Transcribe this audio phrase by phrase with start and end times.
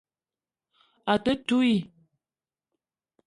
[1.11, 1.77] A te touii.